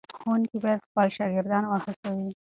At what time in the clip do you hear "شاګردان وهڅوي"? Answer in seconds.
1.17-2.29